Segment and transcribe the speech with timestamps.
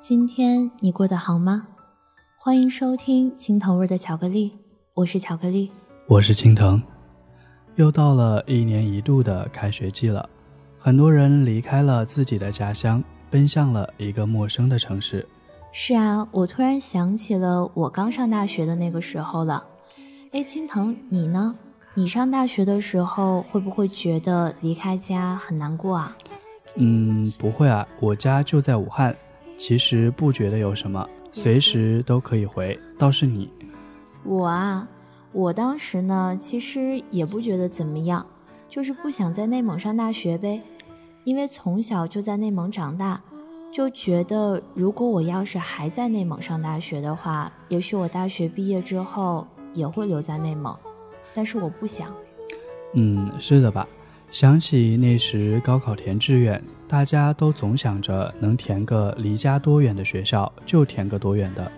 [0.00, 1.68] 今天你过得好吗？
[2.38, 4.50] 欢迎收听青藤味的巧克力，
[4.94, 5.70] 我是巧克力，
[6.06, 6.82] 我是青藤。
[7.74, 10.26] 又到了一年一度的开学季了，
[10.78, 15.28] 很多人离开了自己的家乡，奔向了一个陌生的城市。
[15.70, 19.62] 是啊，我突然想起了我刚上大学的那个时候了。
[20.32, 21.54] 哎，青藤，你呢？
[21.92, 26.16] 你上大学的时候会不会觉得离开家很难过啊？
[26.76, 29.14] 嗯，不会啊，我家就在武汉。
[29.60, 32.76] 其实不觉得有什么，随时都可以回。
[32.98, 33.52] 倒是你，
[34.24, 34.88] 我啊，
[35.32, 38.24] 我当时呢，其实也不觉得怎么样，
[38.70, 40.58] 就是不想在内蒙上大学呗。
[41.24, 43.20] 因为从小就在内蒙长大，
[43.70, 50.74] 就觉得如果我要是还在内蒙上大学的话，也许我大学毕业之后也会留在内蒙。
[51.34, 52.10] 但是我不想。
[52.94, 53.86] 嗯，是的吧？
[54.32, 56.64] 想起那时高考填志愿。
[56.90, 61.70] 大家都总想着能填个离家多远的学校就填个多远的，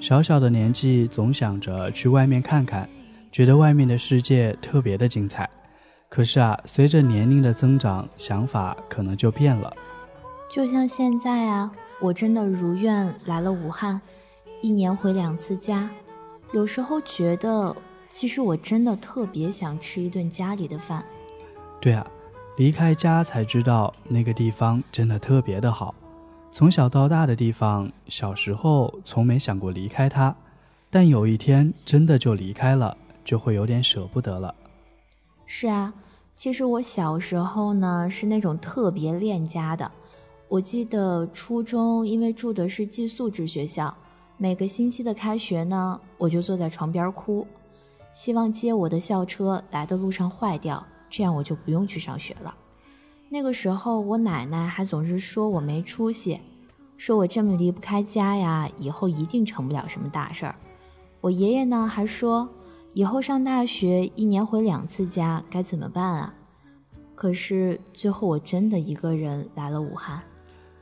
[0.00, 2.90] 小小的年纪总想着去外面看看，
[3.30, 5.48] 觉得外面的世界特别的精彩。
[6.08, 9.72] 可是啊，随着年龄的增长，想法可能就变了。
[10.50, 14.00] 就像现在啊，我真的如愿来了武汉，
[14.60, 15.88] 一年回两次家。
[16.50, 17.76] 有时候觉得，
[18.08, 21.04] 其实我真的特别想吃一顿家里的饭。
[21.80, 22.04] 对啊。
[22.58, 25.94] 离开家才知道那个地方真的特别的好，
[26.50, 30.34] 从小到大的地方，小时候从没想过离开它，
[30.90, 34.52] 但有一天真的就离开了，就会有点舍不得了。
[35.46, 35.94] 是啊，
[36.34, 39.88] 其实我小时候呢是那种特别恋家的，
[40.48, 43.96] 我记得初中因为住的是寄宿制学校，
[44.36, 47.46] 每个星期的开学呢，我就坐在床边哭，
[48.12, 50.84] 希望接我的校车来的路上坏掉。
[51.10, 52.54] 这样我就不用去上学了。
[53.28, 56.40] 那个时候，我奶奶还总是说我没出息，
[56.96, 60.54] 说我这么离不开家呀，以后一定成不了什么大事儿。
[61.20, 62.48] 我爷爷呢还说，
[62.94, 66.34] 以后上大学一年回两次家该怎么办啊？
[67.14, 70.22] 可是最后我真的一个人来了武汉。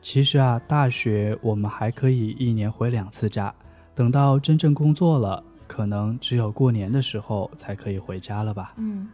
[0.00, 3.52] 其实啊，大学我们还可以一年回两次家，
[3.94, 8.74] 等到真正工作了，可能只有过年的时候才可以回家了吧？
[8.76, 9.08] 嗯。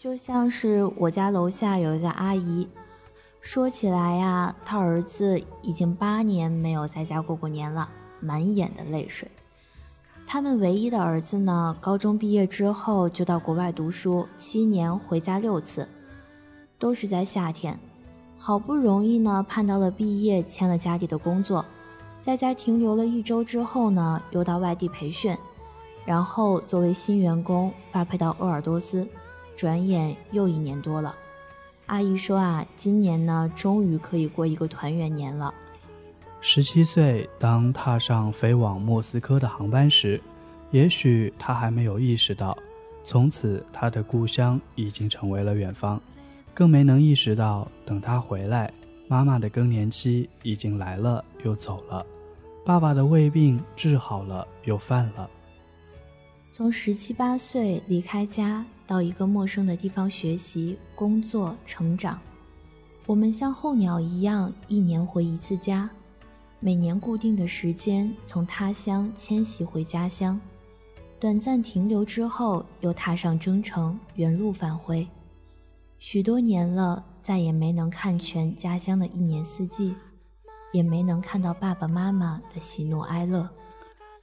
[0.00, 2.66] 就像是我家楼下有一个阿姨，
[3.42, 7.86] 说起来呀，她儿子已经八年没有在家过过年了，
[8.18, 9.30] 满眼的泪水。
[10.26, 15.86] 他们唯一的儿子呢，高中毕业之后就到国外读书，七年回家六次，
[16.78, 17.78] 都是在夏天。
[18.38, 21.62] 好不容易呢盼到了毕业，签了家里的工作，
[22.22, 25.36] 在家停留了一周之后呢，又到外地培训，
[26.06, 29.06] 然后作为新员工发配到鄂尔多斯。
[29.60, 31.14] 转眼又一年多了，
[31.84, 35.52] 阿姨说啊，今年呢，终于可以过一个团圆年了。
[36.40, 40.18] 十七岁，当踏上飞往莫斯科的航班时，
[40.70, 42.56] 也许他还没有意识到，
[43.04, 46.00] 从此他的故乡已经成为了远方，
[46.54, 48.72] 更没能意识到，等他回来，
[49.08, 52.06] 妈妈的更年期已经来了又走了，
[52.64, 55.28] 爸爸的胃病治好了又犯了。
[56.50, 58.64] 从十七八岁离开家。
[58.90, 62.18] 到一个陌生的地方学习、工作、成长，
[63.06, 65.88] 我们像候鸟一样，一年回一次家，
[66.58, 70.40] 每年固定的时间从他乡迁徙回家乡，
[71.20, 75.06] 短暂停留之后又踏上征程，原路返回。
[76.00, 79.94] 许多年了，再也没能看全家乡的一年四季，
[80.72, 83.48] 也没能看到爸爸妈妈的喜怒哀乐。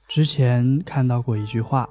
[0.06, 1.87] 之前看到过一句话。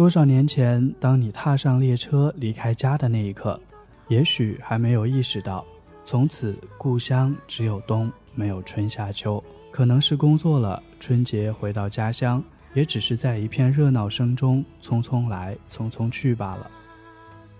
[0.00, 3.60] 多少年前，当你踏上列车离开家的那一刻，
[4.08, 5.62] 也许还没有意识到，
[6.06, 9.44] 从此故乡只有冬，没有春夏秋。
[9.70, 12.42] 可能是工作了，春节回到家乡，
[12.72, 16.70] 也只是在一片热闹声中匆匆来，匆匆去罢了。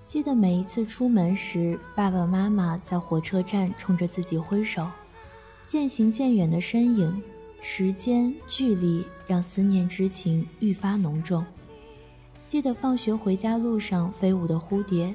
[0.06, 4.88] 记得每一次出门时，爸爸妈妈在火车站冲着自己挥手，
[5.68, 7.22] 渐行渐远的身影，
[7.60, 11.44] 时间、距离让思念之情愈发浓重。
[12.50, 15.14] 记得放学回家路上飞舞的蝴蝶，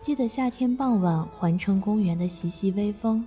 [0.00, 3.22] 记得夏天傍晚环城公园的习习微风，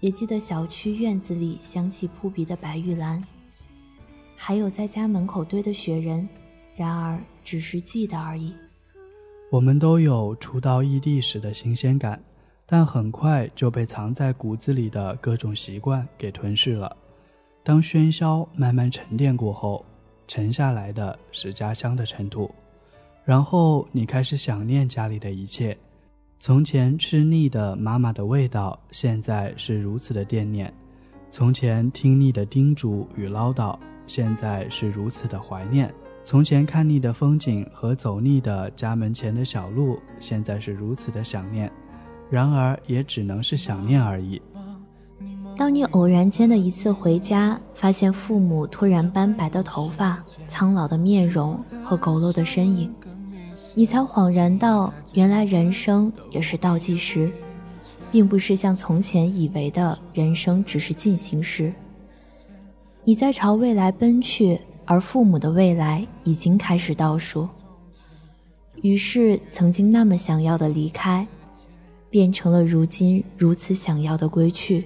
[0.00, 3.22] 也记得小区院子里香气扑鼻的白玉兰，
[4.34, 6.26] 还有在家门口堆的雪人。
[6.74, 8.54] 然而，只是记得而已。
[9.50, 12.18] 我们都有初到异地时的新鲜感，
[12.64, 16.96] 但很快就被藏在骨子里的各种习惯给吞噬了。
[17.62, 19.84] 当喧嚣慢慢沉淀过后，
[20.26, 22.50] 沉下来的是家乡的尘土，
[23.24, 25.76] 然后你开始想念家里的一切。
[26.38, 30.68] 从前吃腻的妈妈的味道，现在是如此的惦念；
[31.30, 35.92] 从前听腻的叮嘱与唠叨，现在是如此的怀念。
[36.24, 41.70] 从前看腻的风景和走腻的家门前的小路，现在是如此的想念，
[42.30, 44.40] 然而也只能是想念而已。
[45.56, 52.92] 当你偶然间的一次回家，发现父母突然斑白的头发、苍老的面容和佝偻的身影，
[53.74, 57.30] 你才恍然道：原来人生也是倒计时，
[58.10, 61.72] 并不是像从前以为的人生只是进行时。
[63.04, 64.60] 你在朝未来奔去。
[64.84, 67.48] 而父母的未来已经开始倒数，
[68.82, 71.24] 于是曾经那么想要的离开，
[72.10, 74.84] 变成了如今如此想要的归去。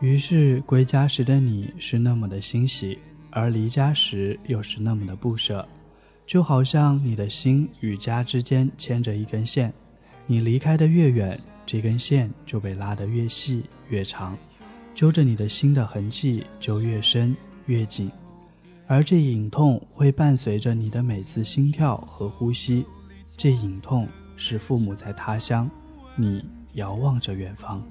[0.00, 2.98] 于是归家时的你是那么的欣喜，
[3.30, 5.66] 而离家时又是那么的不舍，
[6.26, 9.70] 就好像你的心与家之间牵着一根线，
[10.26, 14.36] 你离开的越远，这根线就被拉得越细越长，
[14.94, 17.36] 揪着你的心的痕迹就越深
[17.66, 18.10] 越紧。
[18.86, 22.86] 而这隐痛会伴随着你的每次心跳和呼吸，
[23.36, 25.70] 这隐痛是父母在他乡，
[26.16, 26.42] 你
[26.72, 27.86] 遥望着远方。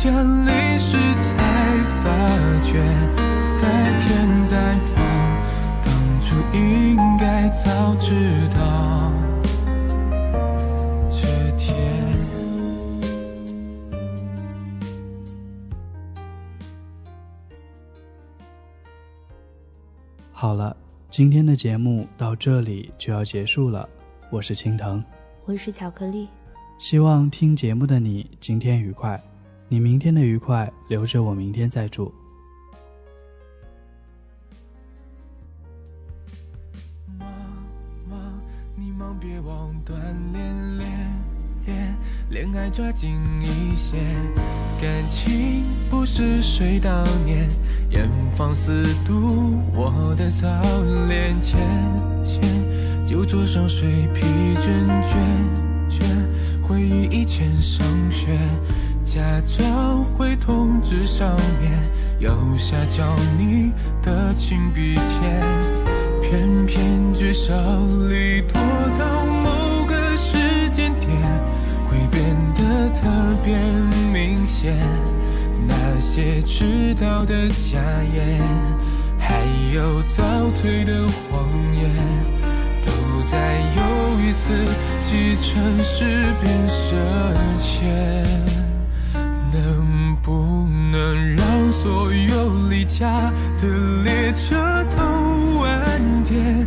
[0.00, 2.08] 夜，见历史才发
[2.62, 2.80] 觉，
[3.60, 5.02] 该天在忙，
[5.84, 9.12] 当初应该早知道。
[20.32, 20.74] 好了，
[21.10, 23.86] 今天的节目到这里就要结束了。
[24.30, 25.04] 我是青藤，
[25.44, 26.26] 我是巧克力。
[26.78, 29.22] 希望听节目的你今天愉快，
[29.72, 32.12] 你明天的愉快留着我明天再祝。
[37.16, 37.24] 妈
[38.10, 38.16] 妈，
[38.74, 39.94] 你忙别忘锻
[40.32, 40.90] 炼练
[41.64, 41.96] 练，
[42.30, 43.96] 恋爱抓紧一些，
[44.80, 47.48] 感情不是水到年。
[47.90, 50.48] 严防死堵我的早
[51.06, 51.60] 恋，浅
[52.24, 54.24] 浅酒桌上睡疲
[54.56, 56.02] 倦倦倦，
[56.62, 58.38] 回忆以前上学，
[59.04, 61.72] 家长会通知上面
[62.20, 63.72] 右下角你
[64.02, 65.42] 的亲笔签，
[66.22, 67.52] 偏偏聚少
[68.08, 68.60] 离多
[68.98, 71.10] 到某个时间点，
[71.88, 73.08] 会变得特
[73.44, 73.56] 别
[74.12, 74.76] 明显。
[75.66, 77.78] 那些迟到的假
[78.14, 78.40] 言，
[79.18, 79.42] 还
[79.74, 80.22] 有早
[80.60, 81.90] 退的谎言，
[82.84, 82.90] 都
[83.30, 83.99] 在又
[84.50, 86.96] 一次启程时便舍
[87.58, 87.80] 弃。
[89.52, 93.66] 能不能让所有离家的
[94.04, 96.66] 列车都晚点？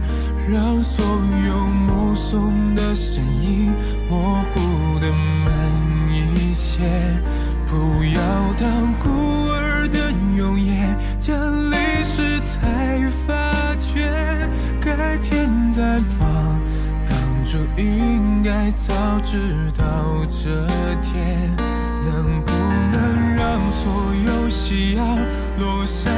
[0.50, 1.06] 让所
[1.48, 3.74] 有目送的身影
[4.10, 5.54] 模糊的慢
[6.12, 7.12] 一些。
[18.63, 18.93] 该早
[19.25, 19.84] 知道
[20.32, 20.65] 这
[21.01, 21.53] 天，
[22.05, 22.51] 能不
[22.93, 25.05] 能让所有夕阳
[25.58, 26.10] 落下